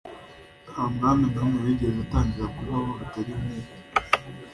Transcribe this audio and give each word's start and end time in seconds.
nta 0.69 0.83
mwami 0.95 1.25
n'umwe 1.33 1.59
wigeze 1.65 1.99
atangira 2.05 2.47
kubaho 2.55 2.89
bitari 2.99 3.31
nk'uko 3.39 3.71